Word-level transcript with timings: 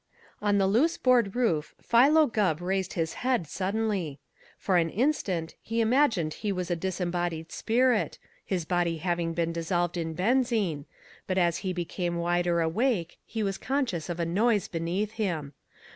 On 0.41 0.57
the 0.57 0.65
loose 0.65 0.97
board 0.97 1.35
roof 1.35 1.75
Philo 1.79 2.25
Gubb 2.25 2.59
raised 2.59 2.93
his 2.93 3.13
head 3.21 3.45
suddenly. 3.45 4.19
For 4.57 4.77
an 4.77 4.89
instant 4.89 5.53
he 5.61 5.79
imagined 5.79 6.33
he 6.33 6.51
was 6.51 6.71
a 6.71 6.75
disembodied 6.75 7.51
spirit, 7.51 8.17
his 8.43 8.65
body 8.65 8.97
having 8.97 9.35
been 9.35 9.53
dissolved 9.53 9.97
in 9.97 10.15
benzine, 10.15 10.85
but 11.27 11.37
as 11.37 11.57
he 11.59 11.71
became 11.71 12.15
wider 12.15 12.61
awake 12.61 13.19
he 13.27 13.43
was 13.43 13.59
conscious 13.59 14.09
of 14.09 14.19
a 14.19 14.25
noise 14.25 14.67
beneath 14.67 15.11
him. 15.11 15.53